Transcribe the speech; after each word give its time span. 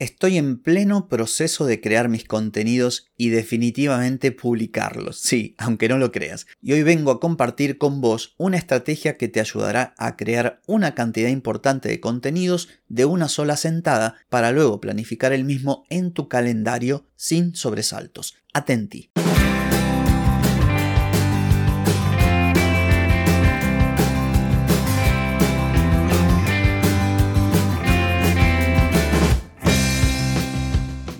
Estoy 0.00 0.38
en 0.38 0.62
pleno 0.62 1.08
proceso 1.08 1.66
de 1.66 1.80
crear 1.80 2.08
mis 2.08 2.22
contenidos 2.24 3.08
y 3.16 3.30
definitivamente 3.30 4.30
publicarlos, 4.30 5.18
sí, 5.18 5.56
aunque 5.58 5.88
no 5.88 5.98
lo 5.98 6.12
creas. 6.12 6.46
Y 6.62 6.72
hoy 6.72 6.84
vengo 6.84 7.10
a 7.10 7.18
compartir 7.18 7.78
con 7.78 8.00
vos 8.00 8.36
una 8.38 8.58
estrategia 8.58 9.16
que 9.16 9.26
te 9.26 9.40
ayudará 9.40 9.94
a 9.98 10.16
crear 10.16 10.60
una 10.66 10.94
cantidad 10.94 11.30
importante 11.30 11.88
de 11.88 11.98
contenidos 11.98 12.68
de 12.86 13.06
una 13.06 13.28
sola 13.28 13.56
sentada 13.56 14.14
para 14.28 14.52
luego 14.52 14.80
planificar 14.80 15.32
el 15.32 15.42
mismo 15.42 15.84
en 15.90 16.12
tu 16.12 16.28
calendario 16.28 17.04
sin 17.16 17.56
sobresaltos. 17.56 18.36
Atenti. 18.52 19.10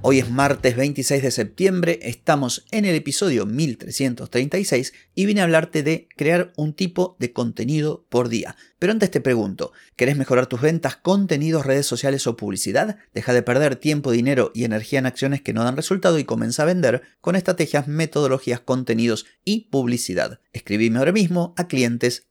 Hoy 0.00 0.20
es 0.20 0.30
martes 0.30 0.76
26 0.76 1.24
de 1.24 1.30
septiembre, 1.32 1.98
estamos 2.02 2.64
en 2.70 2.84
el 2.84 2.94
episodio 2.94 3.46
1336 3.46 4.92
y 5.16 5.26
vine 5.26 5.40
a 5.40 5.44
hablarte 5.44 5.82
de 5.82 6.08
crear 6.16 6.52
un 6.56 6.72
tipo 6.72 7.16
de 7.18 7.32
contenido 7.32 8.06
por 8.08 8.28
día. 8.28 8.54
Pero 8.78 8.92
antes 8.92 9.10
te 9.10 9.20
pregunto, 9.20 9.72
¿querés 9.96 10.16
mejorar 10.16 10.46
tus 10.46 10.60
ventas, 10.60 10.94
contenidos, 10.94 11.66
redes 11.66 11.86
sociales 11.86 12.28
o 12.28 12.36
publicidad? 12.36 12.96
Deja 13.12 13.32
de 13.32 13.42
perder 13.42 13.74
tiempo, 13.74 14.12
dinero 14.12 14.52
y 14.54 14.62
energía 14.62 15.00
en 15.00 15.06
acciones 15.06 15.42
que 15.42 15.52
no 15.52 15.64
dan 15.64 15.76
resultado 15.76 16.20
y 16.20 16.24
comienza 16.24 16.62
a 16.62 16.66
vender 16.66 17.02
con 17.20 17.34
estrategias, 17.34 17.88
metodologías, 17.88 18.60
contenidos 18.60 19.26
y 19.44 19.68
publicidad. 19.68 20.38
Escribime 20.52 20.98
ahora 20.98 21.12
mismo 21.12 21.54
a 21.56 21.68
clientes 21.68 22.26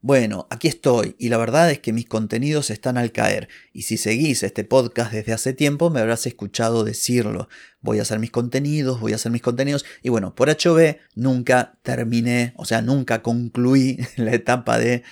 Bueno, 0.00 0.46
aquí 0.50 0.68
estoy 0.68 1.16
y 1.18 1.28
la 1.28 1.36
verdad 1.36 1.70
es 1.70 1.80
que 1.80 1.92
mis 1.92 2.06
contenidos 2.06 2.70
están 2.70 2.96
al 2.96 3.12
caer 3.12 3.48
y 3.72 3.82
si 3.82 3.98
seguís 3.98 4.42
este 4.42 4.64
podcast 4.64 5.12
desde 5.12 5.32
hace 5.32 5.52
tiempo 5.52 5.90
me 5.90 6.00
habrás 6.00 6.26
escuchado 6.26 6.84
decirlo 6.84 7.48
voy 7.84 7.98
a 7.98 8.02
hacer 8.02 8.18
mis 8.18 8.30
contenidos, 8.30 8.98
voy 8.98 9.12
a 9.12 9.16
hacer 9.16 9.30
mis 9.30 9.42
contenidos. 9.42 9.84
Y 10.02 10.08
bueno, 10.08 10.34
por 10.34 10.48
HB 10.48 10.96
nunca 11.14 11.78
terminé, 11.82 12.54
o 12.56 12.64
sea, 12.64 12.80
nunca 12.80 13.22
concluí 13.22 13.98
la 14.16 14.32
etapa 14.34 14.78
de 14.78 15.04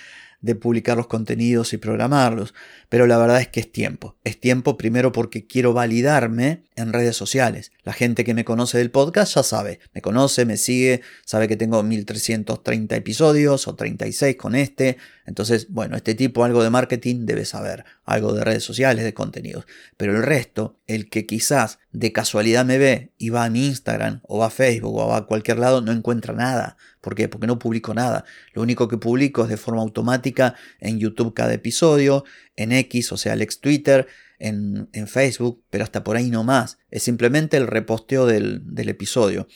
de 0.42 0.56
publicar 0.56 0.96
los 0.96 1.06
contenidos 1.06 1.72
y 1.72 1.78
programarlos, 1.78 2.52
pero 2.88 3.06
la 3.06 3.16
verdad 3.16 3.40
es 3.40 3.48
que 3.48 3.60
es 3.60 3.70
tiempo. 3.70 4.16
Es 4.24 4.38
tiempo 4.38 4.76
primero 4.76 5.12
porque 5.12 5.46
quiero 5.46 5.72
validarme 5.72 6.64
en 6.76 6.92
redes 6.92 7.16
sociales. 7.16 7.72
La 7.84 7.92
gente 7.92 8.24
que 8.24 8.34
me 8.34 8.44
conoce 8.44 8.78
del 8.78 8.90
podcast 8.90 9.36
ya 9.36 9.42
sabe, 9.42 9.78
me 9.94 10.02
conoce, 10.02 10.44
me 10.44 10.56
sigue, 10.56 11.00
sabe 11.24 11.48
que 11.48 11.56
tengo 11.56 11.82
1330 11.82 12.96
episodios 12.96 13.68
o 13.68 13.74
36 13.74 14.36
con 14.36 14.54
este. 14.54 14.98
Entonces, 15.26 15.68
bueno, 15.70 15.96
este 15.96 16.14
tipo 16.14 16.44
algo 16.44 16.62
de 16.62 16.70
marketing 16.70 17.24
debe 17.24 17.44
saber, 17.44 17.84
algo 18.04 18.32
de 18.32 18.44
redes 18.44 18.64
sociales, 18.64 19.04
de 19.04 19.14
contenidos. 19.14 19.66
Pero 19.96 20.16
el 20.16 20.22
resto, 20.22 20.78
el 20.86 21.08
que 21.08 21.26
quizás 21.26 21.78
de 21.92 22.12
casualidad 22.12 22.64
me 22.64 22.78
ve 22.78 23.12
y 23.18 23.30
va 23.30 23.44
a 23.44 23.50
mi 23.50 23.66
Instagram 23.66 24.20
o 24.24 24.38
va 24.38 24.46
a 24.46 24.50
Facebook 24.50 24.96
o 24.96 25.08
va 25.08 25.18
a 25.18 25.26
cualquier 25.26 25.58
lado, 25.58 25.80
no 25.80 25.92
encuentra 25.92 26.34
nada. 26.34 26.76
¿Por 27.00 27.14
qué? 27.14 27.28
Porque 27.28 27.46
no 27.46 27.58
publico 27.58 27.94
nada. 27.94 28.24
Lo 28.54 28.62
único 28.62 28.88
que 28.88 28.98
publico 28.98 29.44
es 29.44 29.48
de 29.48 29.56
forma 29.56 29.82
automática 29.82 30.54
en 30.80 30.98
YouTube 30.98 31.34
cada 31.34 31.54
episodio, 31.54 32.24
en 32.56 32.72
X, 32.72 33.12
o 33.12 33.16
sea, 33.16 33.34
el 33.34 33.42
ex 33.42 33.60
Twitter, 33.60 34.08
en, 34.42 34.88
Facebook, 35.06 35.64
pero 35.70 35.84
hasta 35.84 36.04
por 36.04 36.16
ahí 36.16 36.30
no 36.30 36.44
más. 36.44 36.78
Es 36.90 37.02
simplemente 37.04 37.56
el 37.56 37.66
reposteo 37.66 38.26
del, 38.26 38.64
episodio. 38.76 39.46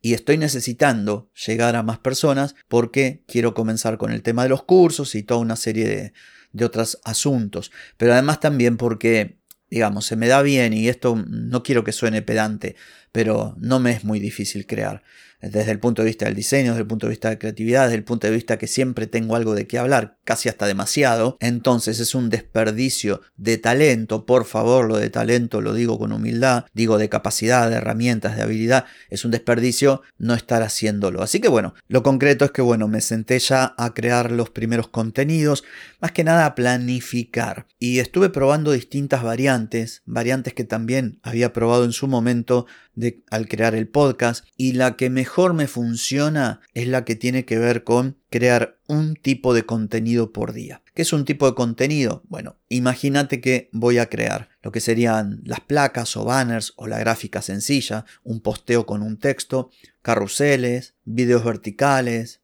Y 0.00 0.14
estoy 0.14 0.38
necesitando 0.38 1.30
llegar 1.46 1.76
a 1.76 1.82
más 1.82 1.98
personas 1.98 2.54
porque 2.68 3.22
quiero 3.26 3.52
comenzar 3.54 3.98
con 3.98 4.12
el 4.12 4.22
tema 4.22 4.44
de 4.44 4.48
los 4.48 4.62
cursos 4.62 5.14
y 5.14 5.22
toda 5.22 5.40
una 5.40 5.56
serie 5.56 5.86
de, 5.86 6.12
de 6.52 6.64
otros 6.64 7.00
asuntos. 7.04 7.70
Pero 7.96 8.12
además 8.12 8.40
también 8.40 8.76
porque 8.76 9.40
digamos, 9.70 10.04
se 10.04 10.16
me 10.16 10.26
da 10.26 10.42
bien 10.42 10.72
y 10.72 10.88
esto 10.88 11.24
no 11.28 11.62
quiero 11.62 11.84
que 11.84 11.92
suene 11.92 12.22
pedante, 12.22 12.74
pero 13.12 13.54
no 13.58 13.78
me 13.78 13.92
es 13.92 14.04
muy 14.04 14.18
difícil 14.18 14.66
crear 14.66 15.02
desde 15.40 15.70
el 15.70 15.80
punto 15.80 16.02
de 16.02 16.06
vista 16.06 16.26
del 16.26 16.34
diseño, 16.34 16.72
desde 16.72 16.82
el 16.82 16.86
punto 16.86 17.06
de 17.06 17.10
vista 17.10 17.30
de 17.30 17.38
creatividad, 17.38 17.84
desde 17.84 17.96
el 17.96 18.04
punto 18.04 18.26
de 18.26 18.32
vista 18.32 18.58
que 18.58 18.66
siempre 18.66 19.06
tengo 19.06 19.36
algo 19.36 19.54
de 19.54 19.66
qué 19.66 19.78
hablar, 19.78 20.18
casi 20.24 20.48
hasta 20.48 20.66
demasiado, 20.66 21.36
entonces 21.40 22.00
es 22.00 22.14
un 22.14 22.30
desperdicio 22.30 23.22
de 23.36 23.58
talento, 23.58 24.26
por 24.26 24.44
favor, 24.44 24.86
lo 24.86 24.98
de 24.98 25.10
talento 25.10 25.60
lo 25.60 25.74
digo 25.74 25.98
con 25.98 26.12
humildad, 26.12 26.64
digo 26.74 26.98
de 26.98 27.08
capacidad, 27.08 27.68
de 27.70 27.76
herramientas, 27.76 28.36
de 28.36 28.42
habilidad, 28.42 28.84
es 29.08 29.24
un 29.24 29.30
desperdicio 29.30 30.02
no 30.18 30.34
estar 30.34 30.62
haciéndolo. 30.62 31.22
Así 31.22 31.40
que 31.40 31.48
bueno, 31.48 31.74
lo 31.88 32.02
concreto 32.02 32.44
es 32.44 32.50
que 32.50 32.62
bueno, 32.62 32.88
me 32.88 33.00
senté 33.00 33.38
ya 33.38 33.74
a 33.76 33.94
crear 33.94 34.30
los 34.30 34.50
primeros 34.50 34.88
contenidos, 34.88 35.64
más 36.00 36.12
que 36.12 36.24
nada 36.24 36.46
a 36.46 36.54
planificar. 36.54 37.66
Y 37.78 37.98
estuve 37.98 38.28
probando 38.28 38.72
distintas 38.72 39.22
variantes, 39.22 40.02
variantes 40.04 40.54
que 40.54 40.64
también 40.64 41.18
había 41.22 41.52
probado 41.52 41.84
en 41.84 41.92
su 41.92 42.06
momento 42.08 42.66
de, 42.94 43.22
al 43.30 43.48
crear 43.48 43.74
el 43.74 43.88
podcast. 43.88 44.44
Y 44.56 44.72
la 44.72 44.96
que 44.96 45.10
mejor 45.30 45.54
me 45.54 45.68
funciona 45.68 46.60
es 46.74 46.88
la 46.88 47.04
que 47.04 47.14
tiene 47.14 47.44
que 47.44 47.56
ver 47.56 47.84
con 47.84 48.18
crear 48.30 48.80
un 48.88 49.14
tipo 49.14 49.54
de 49.54 49.64
contenido 49.64 50.32
por 50.32 50.52
día. 50.52 50.82
¿Qué 50.92 51.02
es 51.02 51.12
un 51.12 51.24
tipo 51.24 51.46
de 51.46 51.54
contenido? 51.54 52.24
Bueno, 52.26 52.56
imagínate 52.68 53.40
que 53.40 53.68
voy 53.70 53.98
a 53.98 54.08
crear 54.08 54.48
lo 54.60 54.72
que 54.72 54.80
serían 54.80 55.40
las 55.44 55.60
placas 55.60 56.16
o 56.16 56.24
banners 56.24 56.72
o 56.74 56.88
la 56.88 56.98
gráfica 56.98 57.42
sencilla, 57.42 58.06
un 58.24 58.40
posteo 58.40 58.86
con 58.86 59.02
un 59.02 59.20
texto, 59.20 59.70
carruseles, 60.02 60.94
videos 61.04 61.44
verticales, 61.44 62.40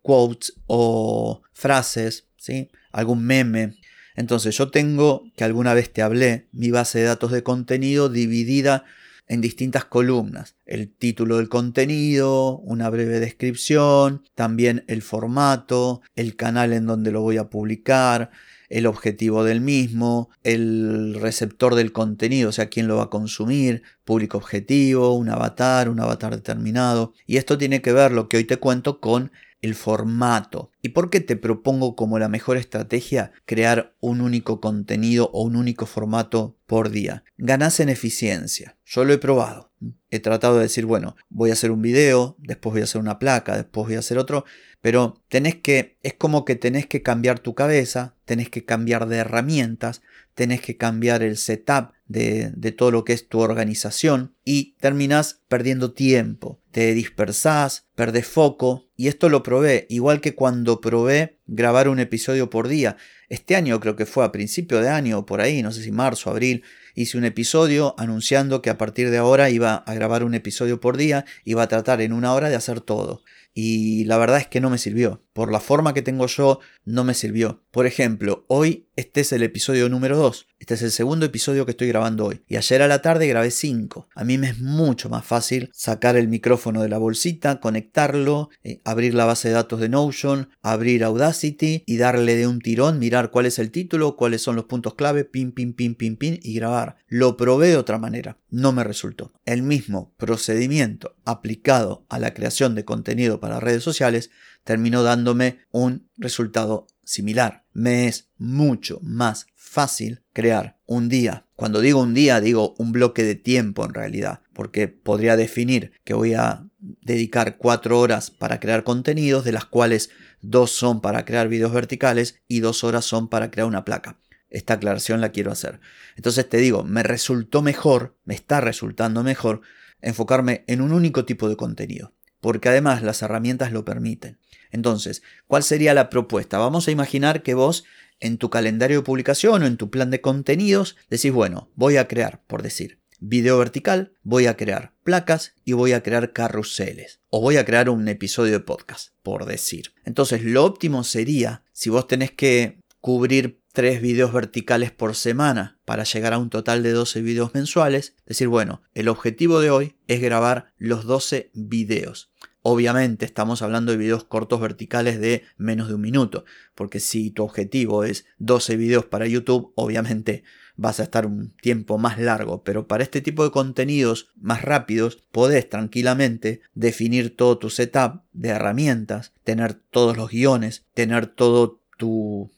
quotes 0.00 0.54
o 0.66 1.42
frases, 1.52 2.26
¿sí? 2.38 2.70
algún 2.90 3.22
meme, 3.22 3.76
entonces 4.16 4.56
yo 4.56 4.70
tengo, 4.70 5.24
que 5.36 5.44
alguna 5.44 5.74
vez 5.74 5.92
te 5.92 6.02
hablé, 6.02 6.48
mi 6.52 6.70
base 6.70 7.00
de 7.00 7.04
datos 7.04 7.32
de 7.32 7.42
contenido 7.42 8.08
dividida 8.08 8.84
en 9.30 9.40
distintas 9.40 9.84
columnas. 9.84 10.56
El 10.66 10.92
título 10.92 11.36
del 11.36 11.48
contenido, 11.48 12.58
una 12.58 12.90
breve 12.90 13.20
descripción, 13.20 14.24
también 14.34 14.84
el 14.88 15.02
formato, 15.02 16.02
el 16.16 16.34
canal 16.34 16.72
en 16.72 16.84
donde 16.84 17.12
lo 17.12 17.22
voy 17.22 17.36
a 17.36 17.48
publicar, 17.48 18.32
el 18.70 18.86
objetivo 18.86 19.44
del 19.44 19.60
mismo, 19.60 20.30
el 20.42 21.14
receptor 21.14 21.76
del 21.76 21.92
contenido, 21.92 22.48
o 22.48 22.52
sea, 22.52 22.68
quién 22.68 22.88
lo 22.88 22.96
va 22.96 23.04
a 23.04 23.10
consumir, 23.10 23.82
público 24.04 24.36
objetivo, 24.36 25.14
un 25.14 25.28
avatar, 25.28 25.88
un 25.88 26.00
avatar 26.00 26.34
determinado. 26.34 27.12
Y 27.24 27.36
esto 27.36 27.56
tiene 27.56 27.82
que 27.82 27.92
ver 27.92 28.10
lo 28.10 28.28
que 28.28 28.36
hoy 28.36 28.44
te 28.44 28.56
cuento 28.56 28.98
con 28.98 29.30
el 29.62 29.74
formato. 29.74 30.70
¿Y 30.82 30.90
por 30.90 31.10
qué 31.10 31.20
te 31.20 31.36
propongo 31.36 31.96
como 31.96 32.18
la 32.18 32.28
mejor 32.28 32.56
estrategia 32.56 33.32
crear 33.44 33.94
un 34.00 34.20
único 34.20 34.60
contenido 34.60 35.30
o 35.32 35.42
un 35.42 35.56
único 35.56 35.86
formato 35.86 36.56
por 36.66 36.90
día? 36.90 37.24
Ganas 37.36 37.80
en 37.80 37.88
eficiencia. 37.88 38.78
Yo 38.84 39.04
lo 39.04 39.12
he 39.12 39.18
probado. 39.18 39.72
He 40.10 40.20
tratado 40.20 40.56
de 40.56 40.62
decir, 40.62 40.84
bueno, 40.84 41.16
voy 41.28 41.50
a 41.50 41.54
hacer 41.54 41.70
un 41.70 41.80
video, 41.80 42.36
después 42.38 42.72
voy 42.72 42.80
a 42.82 42.84
hacer 42.84 43.00
una 43.00 43.18
placa, 43.18 43.56
después 43.56 43.86
voy 43.86 43.96
a 43.96 44.00
hacer 44.00 44.18
otro, 44.18 44.44
pero 44.80 45.22
tenés 45.28 45.56
que, 45.56 45.98
es 46.02 46.14
como 46.14 46.44
que 46.44 46.56
tenés 46.56 46.86
que 46.86 47.02
cambiar 47.02 47.38
tu 47.38 47.54
cabeza, 47.54 48.16
tenés 48.24 48.50
que 48.50 48.64
cambiar 48.64 49.08
de 49.08 49.18
herramientas, 49.18 50.02
tenés 50.34 50.60
que 50.60 50.76
cambiar 50.76 51.22
el 51.22 51.36
setup 51.36 51.92
de, 52.06 52.50
de 52.54 52.72
todo 52.72 52.90
lo 52.90 53.04
que 53.04 53.12
es 53.12 53.28
tu 53.28 53.40
organización 53.40 54.34
y 54.44 54.76
terminás 54.80 55.42
perdiendo 55.48 55.92
tiempo, 55.92 56.59
te 56.70 56.94
dispersás, 56.94 57.88
perdés 57.94 58.26
foco 58.26 58.88
y 58.96 59.08
esto 59.08 59.28
lo 59.28 59.42
probé, 59.42 59.86
igual 59.88 60.20
que 60.20 60.34
cuando 60.34 60.80
probé 60.80 61.38
grabar 61.46 61.88
un 61.88 61.98
episodio 61.98 62.50
por 62.50 62.68
día. 62.68 62.96
Este 63.28 63.56
año 63.56 63.80
creo 63.80 63.96
que 63.96 64.06
fue 64.06 64.24
a 64.24 64.32
principio 64.32 64.80
de 64.80 64.88
año, 64.88 65.26
por 65.26 65.40
ahí, 65.40 65.62
no 65.62 65.72
sé 65.72 65.82
si 65.82 65.90
marzo, 65.90 66.30
abril, 66.30 66.62
hice 66.94 67.18
un 67.18 67.24
episodio 67.24 67.94
anunciando 67.98 68.62
que 68.62 68.70
a 68.70 68.78
partir 68.78 69.10
de 69.10 69.18
ahora 69.18 69.50
iba 69.50 69.74
a 69.74 69.94
grabar 69.94 70.24
un 70.24 70.34
episodio 70.34 70.80
por 70.80 70.96
día, 70.96 71.24
iba 71.44 71.62
a 71.62 71.68
tratar 71.68 72.00
en 72.00 72.12
una 72.12 72.34
hora 72.34 72.48
de 72.48 72.56
hacer 72.56 72.80
todo. 72.80 73.22
Y 73.52 74.04
la 74.04 74.18
verdad 74.18 74.38
es 74.38 74.46
que 74.46 74.60
no 74.60 74.70
me 74.70 74.78
sirvió. 74.78 75.24
Por 75.32 75.50
la 75.50 75.60
forma 75.60 75.94
que 75.94 76.02
tengo 76.02 76.26
yo, 76.26 76.60
no 76.84 77.04
me 77.04 77.14
sirvió. 77.14 77.62
Por 77.70 77.86
ejemplo, 77.86 78.44
hoy 78.48 78.88
este 78.96 79.22
es 79.22 79.32
el 79.32 79.42
episodio 79.42 79.88
número 79.88 80.16
2. 80.18 80.46
Este 80.58 80.74
es 80.74 80.82
el 80.82 80.90
segundo 80.90 81.24
episodio 81.24 81.64
que 81.64 81.70
estoy 81.70 81.88
grabando 81.88 82.26
hoy. 82.26 82.42
Y 82.46 82.56
ayer 82.56 82.82
a 82.82 82.88
la 82.88 83.00
tarde 83.00 83.26
grabé 83.26 83.50
5. 83.50 84.08
A 84.14 84.24
mí 84.24 84.36
me 84.36 84.50
es 84.50 84.58
mucho 84.58 85.08
más 85.08 85.24
fácil 85.24 85.70
sacar 85.72 86.16
el 86.16 86.28
micrófono 86.28 86.82
de 86.82 86.90
la 86.90 86.98
bolsita, 86.98 87.60
conectarlo, 87.60 88.50
eh, 88.62 88.82
abrir 88.84 89.14
la 89.14 89.24
base 89.24 89.48
de 89.48 89.54
datos 89.54 89.80
de 89.80 89.88
Notion, 89.88 90.50
abrir 90.60 91.02
Audacity 91.02 91.82
y 91.86 91.96
darle 91.96 92.36
de 92.36 92.46
un 92.46 92.60
tirón, 92.60 92.98
mirar 92.98 93.30
cuál 93.30 93.46
es 93.46 93.58
el 93.58 93.70
título, 93.70 94.16
cuáles 94.16 94.42
son 94.42 94.56
los 94.56 94.66
puntos 94.66 94.94
clave, 94.94 95.24
pin, 95.24 95.52
pin, 95.52 95.72
pin, 95.72 95.94
pin, 95.94 96.16
pin 96.16 96.38
y 96.42 96.54
grabar. 96.54 96.96
Lo 97.08 97.38
probé 97.38 97.68
de 97.68 97.76
otra 97.78 97.98
manera, 97.98 98.36
no 98.50 98.72
me 98.72 98.84
resultó. 98.84 99.32
El 99.46 99.62
mismo 99.62 100.12
procedimiento 100.18 101.16
aplicado 101.24 102.04
a 102.10 102.18
la 102.18 102.34
creación 102.34 102.74
de 102.74 102.84
contenido 102.84 103.39
para 103.40 103.60
redes 103.60 103.82
sociales 103.82 104.30
terminó 104.64 105.02
dándome 105.02 105.60
un 105.70 106.08
resultado 106.16 106.86
similar. 107.04 107.64
Me 107.72 108.06
es 108.06 108.28
mucho 108.36 108.98
más 109.02 109.46
fácil 109.54 110.22
crear 110.32 110.78
un 110.86 111.08
día. 111.08 111.46
Cuando 111.56 111.80
digo 111.80 112.00
un 112.00 112.14
día, 112.14 112.40
digo 112.40 112.74
un 112.78 112.92
bloque 112.92 113.22
de 113.22 113.34
tiempo 113.34 113.84
en 113.84 113.94
realidad, 113.94 114.42
porque 114.52 114.88
podría 114.88 115.36
definir 115.36 115.92
que 116.04 116.14
voy 116.14 116.34
a 116.34 116.66
dedicar 116.80 117.56
cuatro 117.56 118.00
horas 118.00 118.30
para 118.30 118.60
crear 118.60 118.84
contenidos, 118.84 119.44
de 119.44 119.52
las 119.52 119.64
cuales 119.64 120.10
dos 120.40 120.70
son 120.70 121.00
para 121.00 121.24
crear 121.24 121.48
videos 121.48 121.72
verticales 121.72 122.40
y 122.48 122.60
dos 122.60 122.84
horas 122.84 123.04
son 123.04 123.28
para 123.28 123.50
crear 123.50 123.68
una 123.68 123.84
placa. 123.84 124.18
Esta 124.48 124.74
aclaración 124.74 125.20
la 125.20 125.30
quiero 125.30 125.52
hacer. 125.52 125.80
Entonces 126.16 126.48
te 126.48 126.58
digo, 126.58 126.82
me 126.82 127.02
resultó 127.02 127.62
mejor, 127.62 128.16
me 128.24 128.34
está 128.34 128.60
resultando 128.60 129.22
mejor 129.22 129.60
enfocarme 130.00 130.64
en 130.66 130.80
un 130.80 130.92
único 130.92 131.24
tipo 131.24 131.48
de 131.48 131.56
contenido, 131.56 132.14
porque 132.40 132.68
además 132.68 133.02
las 133.02 133.22
herramientas 133.22 133.72
lo 133.72 133.84
permiten. 133.84 134.38
Entonces, 134.70 135.22
¿cuál 135.46 135.62
sería 135.62 135.94
la 135.94 136.10
propuesta? 136.10 136.58
Vamos 136.58 136.88
a 136.88 136.90
imaginar 136.90 137.42
que 137.42 137.54
vos 137.54 137.84
en 138.20 138.38
tu 138.38 138.50
calendario 138.50 138.98
de 138.98 139.04
publicación 139.04 139.62
o 139.62 139.66
en 139.66 139.76
tu 139.76 139.90
plan 139.90 140.10
de 140.10 140.20
contenidos 140.20 140.96
decís, 141.08 141.32
bueno, 141.32 141.70
voy 141.74 141.96
a 141.96 142.06
crear, 142.06 142.42
por 142.46 142.62
decir, 142.62 143.00
video 143.18 143.58
vertical, 143.58 144.14
voy 144.22 144.46
a 144.46 144.56
crear 144.56 144.94
placas 145.02 145.54
y 145.64 145.72
voy 145.72 145.92
a 145.92 146.02
crear 146.02 146.32
carruseles. 146.32 147.20
O 147.28 147.40
voy 147.40 147.56
a 147.56 147.64
crear 147.64 147.90
un 147.90 148.08
episodio 148.08 148.52
de 148.52 148.60
podcast, 148.60 149.14
por 149.22 149.44
decir. 149.44 149.92
Entonces, 150.04 150.42
lo 150.42 150.64
óptimo 150.64 151.04
sería, 151.04 151.64
si 151.72 151.90
vos 151.90 152.06
tenés 152.06 152.30
que 152.30 152.80
cubrir 153.00 153.60
tres 153.72 154.02
videos 154.02 154.32
verticales 154.32 154.90
por 154.90 155.14
semana 155.14 155.78
para 155.84 156.04
llegar 156.04 156.32
a 156.32 156.38
un 156.38 156.50
total 156.50 156.82
de 156.82 156.92
12 156.92 157.22
videos 157.22 157.54
mensuales, 157.54 158.14
decir, 158.26 158.48
bueno, 158.48 158.82
el 158.94 159.08
objetivo 159.08 159.60
de 159.60 159.70
hoy 159.70 159.96
es 160.06 160.20
grabar 160.20 160.72
los 160.76 161.04
12 161.04 161.50
videos. 161.54 162.29
Obviamente 162.62 163.24
estamos 163.24 163.62
hablando 163.62 163.90
de 163.92 163.98
videos 163.98 164.24
cortos 164.24 164.60
verticales 164.60 165.18
de 165.18 165.44
menos 165.56 165.88
de 165.88 165.94
un 165.94 166.02
minuto, 166.02 166.44
porque 166.74 167.00
si 167.00 167.30
tu 167.30 167.42
objetivo 167.42 168.04
es 168.04 168.26
12 168.38 168.76
videos 168.76 169.06
para 169.06 169.26
YouTube, 169.26 169.72
obviamente 169.76 170.44
vas 170.76 171.00
a 171.00 171.04
estar 171.04 171.24
un 171.24 171.50
tiempo 171.62 171.96
más 171.96 172.18
largo, 172.18 172.62
pero 172.62 172.86
para 172.86 173.02
este 173.02 173.22
tipo 173.22 173.44
de 173.44 173.50
contenidos 173.50 174.28
más 174.40 174.62
rápidos 174.62 175.22
podés 175.32 175.68
tranquilamente 175.68 176.60
definir 176.74 177.34
todo 177.34 177.56
tu 177.58 177.70
setup 177.70 178.22
de 178.32 178.50
herramientas, 178.50 179.32
tener 179.42 179.74
todos 179.74 180.16
los 180.16 180.30
guiones, 180.30 180.84
tener 180.92 181.26
todo 181.26 181.79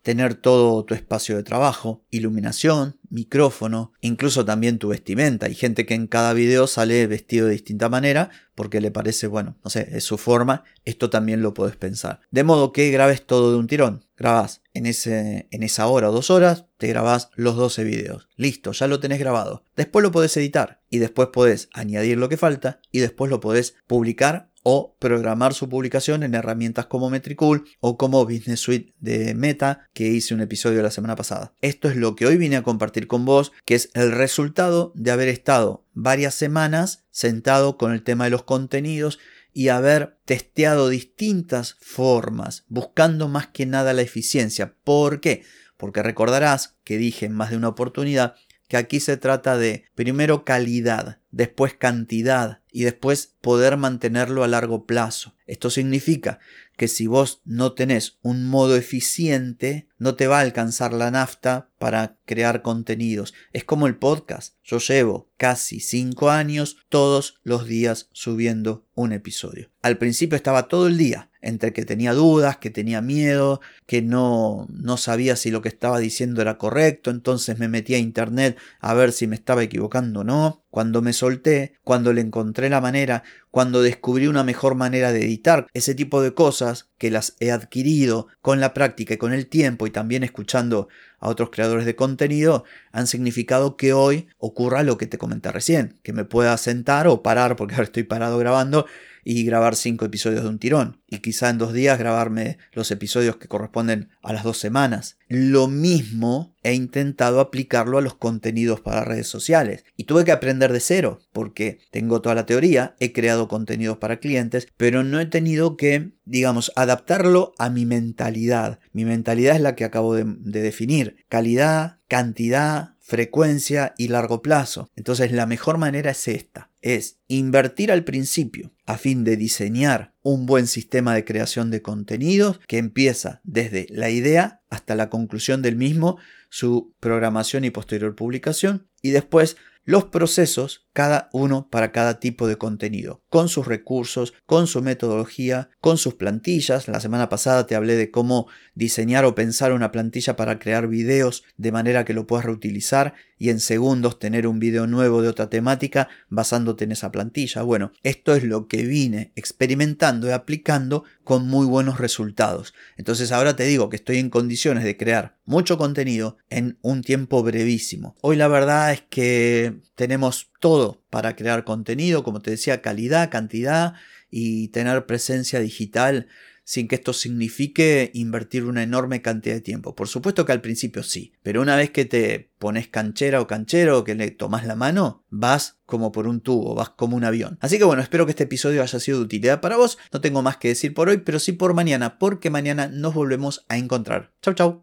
tener 0.03 0.35
todo 0.35 0.85
tu 0.85 0.95
espacio 0.95 1.37
de 1.37 1.43
trabajo, 1.43 2.05
iluminación, 2.11 2.99
micrófono, 3.11 3.93
incluso 4.01 4.45
también 4.45 4.79
tu 4.79 4.89
vestimenta. 4.89 5.47
Hay 5.47 5.55
gente 5.55 5.87
que 5.87 5.95
en 5.95 6.07
cada 6.07 6.33
video 6.33 6.67
sale 6.67 7.07
vestido 7.07 7.47
de 7.47 7.53
distinta 7.53 7.89
manera 7.89 8.31
porque 8.55 8.81
le 8.81 8.91
parece, 8.91 9.27
bueno, 9.27 9.57
no 9.65 9.71
sé, 9.71 9.89
es 9.93 10.05
su 10.05 10.19
forma. 10.19 10.65
Esto 10.85 11.11
también 11.11 11.43
lo 11.43 11.55
puedes 11.55 11.77
pensar. 11.77 12.21
De 12.31 12.45
modo 12.45 12.73
que 12.73 12.91
grabes 12.91 13.27
todo 13.27 13.53
de 13.53 13.59
un 13.59 13.67
tirón. 13.67 14.05
Grabás 14.17 14.63
en, 14.73 14.87
ese, 14.87 15.49
en 15.51 15.63
esa 15.63 15.87
hora 15.87 16.11
o 16.11 16.13
dos 16.13 16.31
horas, 16.31 16.67
te 16.79 16.87
grabás 16.87 17.31
los 17.35 17.57
12 17.57 17.85
videos. 17.85 18.29
Listo, 18.37 18.73
ya 18.73 18.87
lo 18.87 19.01
tenés 19.01 19.19
grabado. 19.19 19.65
Después 19.77 20.03
lo 20.03 20.13
podés 20.13 20.37
editar 20.37 20.81
y 20.89 20.99
después 20.99 21.29
podés 21.33 21.69
añadir 21.73 22.19
lo 22.19 22.29
que 22.29 22.37
falta 22.37 22.81
y 22.91 23.01
después 23.01 23.31
lo 23.31 23.41
podés 23.41 23.75
publicar 23.87 24.52
o 24.63 24.97
programar 24.99 25.55
su 25.55 25.69
publicación 25.69 26.23
en 26.23 26.35
herramientas 26.35 26.87
como 26.87 27.11
Metricool 27.11 27.65
o 27.81 27.97
como 27.97 28.25
Business 28.25 28.61
Suite 28.61 28.95
de 29.01 29.35
Meta 29.35 29.89
que 29.93 30.09
hice 30.09 30.35
un 30.35 30.41
episodio 30.41 30.83
la 30.83 30.91
semana 30.91 31.17
pasada. 31.17 31.55
Esto 31.61 31.89
es 31.89 31.97
lo 31.97 32.15
que 32.15 32.27
hoy 32.27 32.37
vine 32.37 32.57
a 32.57 32.63
compartir 32.63 33.07
con 33.07 33.25
vos, 33.25 33.53
que 33.65 33.75
es 33.75 33.91
el 33.95 34.13
resultado 34.13 34.93
de 34.95 35.11
haber 35.11 35.29
estado 35.29 35.85
varias 35.95 36.35
semanas 36.35 37.05
sentado 37.11 37.77
con 37.77 37.93
el 37.93 38.03
tema 38.03 38.25
de 38.25 38.31
los 38.31 38.45
contenidos 38.45 39.19
y 39.53 39.69
haber 39.69 40.19
testeado 40.25 40.89
distintas 40.89 41.77
formas, 41.81 42.65
buscando 42.69 43.29
más 43.29 43.49
que 43.49 43.67
nada 43.67 43.93
la 43.93 44.03
eficiencia. 44.03 44.75
¿Por 44.83 45.21
qué? 45.21 45.45
Porque 45.77 46.03
recordarás 46.03 46.77
que 46.85 46.97
dije 46.97 47.27
en 47.27 47.33
más 47.33 47.51
de 47.51 47.57
una 47.57 47.69
oportunidad 47.69 48.37
que 48.73 48.79
aquí 48.79 49.01
se 49.01 49.19
trata 49.19 49.59
de 49.59 49.85
primero 49.95 50.47
calidad, 50.47 51.19
después 51.31 51.75
cantidad 51.75 52.63
y 52.73 52.85
después 52.85 53.35
poder 53.43 53.77
mantenerlo 53.77 54.45
a 54.45 54.49
largo 54.49 54.87
plazo. 54.87 55.37
Esto 55.47 55.69
significa 55.69 56.39
que 56.83 56.89
si 56.89 57.07
vos 57.07 57.43
no 57.45 57.75
tenés 57.75 58.19
un 58.23 58.45
modo 58.45 58.75
eficiente, 58.75 59.87
no 59.99 60.17
te 60.17 60.27
va 60.27 60.39
a 60.39 60.41
alcanzar 60.41 60.93
la 60.93 61.13
nafta 61.13 61.71
para 61.79 62.19
crear 62.25 62.61
contenidos. 62.61 63.35
Es 63.53 63.63
como 63.63 63.87
el 63.87 63.95
podcast. 63.95 64.57
Yo 64.65 64.79
llevo 64.79 65.31
casi 65.37 65.79
5 65.79 66.31
años 66.31 66.79
todos 66.89 67.39
los 67.45 67.67
días 67.67 68.09
subiendo 68.11 68.85
un 68.97 69.13
episodio. 69.13 69.71
Al 69.81 69.97
principio 69.97 70.35
estaba 70.35 70.67
todo 70.67 70.89
el 70.89 70.99
día, 70.99 71.31
entre 71.41 71.73
que 71.73 71.85
tenía 71.85 72.15
dudas, 72.15 72.57
que 72.57 72.71
tenía 72.71 73.01
miedo, 73.01 73.61
que 73.87 74.03
no, 74.03 74.67
no 74.69 74.97
sabía 74.97 75.37
si 75.37 75.53
lo 75.53 75.63
que 75.63 75.69
estaba 75.69 76.01
diciendo 76.01 76.43
era 76.43 76.59
correcto, 76.59 77.13
entonces 77.13 77.61
me 77.61 77.69
metí 77.69 77.95
a 77.95 77.99
internet 77.99 78.59
a 78.81 78.93
ver 78.95 79.13
si 79.13 79.29
me 79.29 79.37
estaba 79.37 79.63
equivocando 79.63 80.23
o 80.23 80.25
no. 80.25 80.62
Cuando 80.73 81.03
me 81.03 81.13
solté, 81.13 81.75
cuando 81.85 82.15
le 82.15 82.23
encontré 82.23 82.71
la 82.71 82.81
manera, 82.81 83.25
cuando 83.51 83.83
descubrí 83.83 84.27
una 84.27 84.43
mejor 84.43 84.75
manera 84.75 85.13
de 85.13 85.23
editar, 85.23 85.67
ese 85.75 85.95
tipo 85.95 86.23
de 86.23 86.33
cosas 86.33 86.89
que 86.97 87.11
las 87.11 87.37
he 87.41 87.53
adquirido 87.53 88.29
con 88.41 88.59
la 88.59 88.73
práctica 88.73 89.13
y 89.13 89.19
con 89.19 89.35
el 89.35 89.49
tiempo 89.49 89.87
y 89.87 89.91
también 89.91 90.25
escuchando 90.25 90.89
a 91.21 91.29
otros 91.29 91.51
creadores 91.51 91.85
de 91.85 91.95
contenido, 91.95 92.65
han 92.91 93.07
significado 93.07 93.77
que 93.77 93.93
hoy 93.93 94.29
ocurra 94.39 94.83
lo 94.83 94.97
que 94.97 95.07
te 95.07 95.19
comenté 95.19 95.53
recién, 95.53 96.01
que 96.03 96.15
me 96.15 96.25
pueda 96.25 96.57
sentar 96.57 97.07
o 97.07 97.23
parar, 97.23 97.55
porque 97.55 97.75
ahora 97.75 97.85
estoy 97.85 98.05
parado 98.05 98.39
grabando, 98.39 98.87
y 99.25 99.45
grabar 99.45 99.77
cinco 99.77 100.05
episodios 100.05 100.43
de 100.43 100.49
un 100.49 100.59
tirón. 100.59 101.01
Y 101.09 101.19
quizá 101.19 101.51
en 101.51 101.59
dos 101.59 101.73
días 101.73 101.99
grabarme 101.99 102.59
los 102.73 102.91
episodios 102.91 103.37
que 103.37 103.49
corresponden 103.49 104.09
a 104.23 104.33
las 104.33 104.45
dos 104.45 104.59
semanas. 104.59 105.19
Lo 105.29 105.69
mismo 105.69 106.55
he 106.63 106.75
intentado 106.75 107.41
aplicarlo 107.41 107.99
a 107.99 108.03
los 108.03 108.15
contenidos 108.15 108.81
para 108.81 109.05
redes 109.05 109.27
sociales. 109.27 109.85
Y 109.97 110.05
tuve 110.05 110.25
que 110.25 110.33
aprender 110.33 110.73
de 110.73 110.81
cero, 110.81 111.21
porque 111.33 111.79
tengo 111.91 112.21
toda 112.21 112.35
la 112.35 112.47
teoría, 112.47 112.95
he 113.01 113.13
creado 113.13 113.49
contenidos 113.49 113.99
para 113.99 114.21
clientes, 114.21 114.69
pero 114.77 115.03
no 115.03 115.21
he 115.21 115.27
tenido 115.27 115.77
que, 115.77 116.13
digamos, 116.25 116.73
adaptarlo 116.77 117.53
a 117.59 117.71
mi 117.71 117.87
mentalidad. 117.87 118.81
Mi 118.93 119.05
mentalidad 119.05 119.57
es 119.57 119.63
la 119.63 119.75
que 119.75 119.85
acabo 119.85 120.15
de, 120.15 120.25
de 120.27 120.63
definir. 120.63 121.17
Calidad, 121.29 121.99
cantidad, 122.09 122.92
frecuencia 123.03 123.95
y 123.99 124.09
largo 124.09 124.41
plazo. 124.41 124.89
Entonces 124.97 125.33
la 125.33 125.47
mejor 125.47 125.77
manera 125.77 126.13
es 126.13 126.29
esta, 126.29 126.71
es 126.81 127.19
invertir 127.29 127.93
al 127.93 128.05
principio 128.05 128.73
a 128.87 128.97
fin 128.97 129.25
de 129.25 129.37
diseñar 129.37 130.15
un 130.23 130.47
buen 130.47 130.67
sistema 130.67 131.15
de 131.15 131.25
creación 131.25 131.71
de 131.71 131.83
contenidos 131.83 132.61
que 132.67 132.79
empieza 132.79 133.41
desde 133.45 133.87
la 133.91 134.09
idea 134.09 134.63
hasta 134.71 134.95
la 134.95 135.11
conclusión 135.11 135.63
del 135.63 135.77
mismo, 135.77 136.17
su 136.49 136.95
programación 137.01 137.65
y 137.65 137.71
posterior 137.71 138.15
publicación 138.15 138.89
y 139.03 139.11
después 139.11 139.57
los 139.85 140.05
procesos, 140.05 140.87
cada 140.93 141.31
uno 141.33 141.69
para 141.71 141.93
cada 141.93 142.21
tipo 142.21 142.47
de 142.47 142.57
contenido, 142.57 143.23
con 143.29 143.49
sus 143.49 143.67
recursos, 143.67 144.35
con 144.47 144.67
su 144.67 144.83
metodología, 144.83 145.71
con 145.81 145.99
sus 145.99 146.15
plantillas. 146.15 146.89
La 146.89 147.01
semana 147.01 147.29
pasada 147.29 147.67
te 147.67 147.75
hablé 147.75 147.97
de 147.97 148.11
cómo 148.11 148.47
diseñar 148.75 149.25
o 149.25 149.35
pensar 149.35 149.73
una 149.73 149.91
plantilla 149.91 150.37
para 150.37 150.59
crear 150.59 150.89
videos 150.89 151.45
de 151.57 151.73
manera 151.73 152.05
que 152.05 152.15
lo 152.15 152.27
puedas 152.27 152.45
reutilizar 152.45 153.15
y 153.39 153.51
en 153.51 153.59
segundos 153.59 154.21
tener 154.21 154.47
un 154.47 154.61
video 154.61 154.87
nuevo 154.87 155.21
de 155.21 155.29
otra 155.29 155.51
temática 155.51 156.09
basándote 156.29 156.85
en 156.85 156.93
esa 156.93 157.11
plantilla. 157.11 157.63
Bueno, 157.63 157.91
esto 158.05 158.37
es 158.37 158.45
lo 158.45 158.69
que 158.69 158.85
vine 158.85 159.33
experimentando 159.35 160.29
y 160.29 160.31
aplicando 160.31 161.03
con 161.25 161.49
muy 161.49 161.67
buenos 161.67 161.99
resultados. 161.99 162.73
Entonces 162.97 163.33
ahora 163.33 163.57
te 163.57 163.65
digo 163.65 163.89
que 163.89 163.97
estoy 163.97 164.19
en 164.19 164.31
condiciones 164.31 164.85
de 164.85 164.97
crear 164.97 165.39
mucho 165.45 165.77
contenido 165.77 166.37
en 166.51 166.79
un 166.83 167.03
tiempo 167.03 167.43
brevísimo. 167.43 168.15
Hoy 168.21 168.37
la 168.37 168.47
verdad 168.47 168.93
es 168.93 169.03
que 169.03 169.81
tenemos 169.97 170.52
todo 170.63 171.03
para 171.11 171.37
crear 171.37 171.65
contenido, 171.65 172.23
como 172.23 172.41
te 172.41 172.53
decía, 172.53 172.81
calidad, 172.81 173.31
cantidad 173.31 173.95
y 174.31 174.69
tener 174.69 175.05
presencia 175.05 175.61
digital 175.61 176.29
sin 176.65 176.87
que 176.87 176.95
esto 176.95 177.13
signifique 177.13 178.13
invertir 178.15 178.65
una 178.65 178.85
enorme 178.85 179.21
cantidad 179.21 179.57
de 179.57 179.61
tiempo. 179.61 179.97
Por 179.97 180.07
supuesto 180.07 180.47
que 180.47 180.53
al 180.53 180.61
principio 180.61 181.03
sí, 181.03 181.33
pero 181.43 181.61
una 181.61 181.75
vez 181.75 181.91
que 181.91 182.05
te 182.05 182.53
pones 182.59 182.87
canchera 182.87 183.41
o 183.41 183.49
canchero, 183.49 184.05
que 184.05 184.15
le 184.15 184.31
tomas 184.31 184.65
la 184.65 184.77
mano, 184.77 185.25
vas 185.29 185.81
como 185.85 186.13
por 186.13 186.29
un 186.29 186.41
tubo, 186.41 186.77
vas 186.77 186.91
como 186.91 187.17
un 187.17 187.25
avión. 187.25 187.59
Así 187.61 187.79
que 187.79 187.85
bueno, 187.85 188.01
espero 188.01 188.25
que 188.25 188.31
este 188.31 188.45
episodio 188.45 188.83
haya 188.83 189.01
sido 189.01 189.19
de 189.19 189.25
utilidad 189.25 189.61
para 189.61 189.77
vos. 189.77 189.99
No 190.13 190.21
tengo 190.21 190.43
más 190.43 190.59
que 190.59 190.69
decir 190.69 190.95
por 190.95 191.09
hoy, 191.09 191.19
pero 191.19 191.41
sí 191.41 191.51
por 191.51 191.75
mañana, 191.75 192.21
porque 192.21 192.49
mañana 192.49 192.87
nos 192.87 193.13
volvemos 193.13 193.67
a 193.69 193.77
encontrar. 193.77 194.33
Chau, 194.41 194.55
chau. 194.55 194.83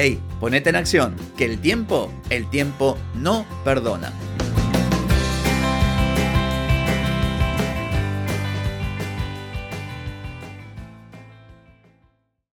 Hey, 0.00 0.20
ponete 0.38 0.70
en 0.70 0.76
acción, 0.76 1.16
que 1.36 1.44
el 1.44 1.58
tiempo, 1.58 2.08
el 2.30 2.48
tiempo 2.48 2.96
no 3.16 3.44
perdona. 3.64 4.12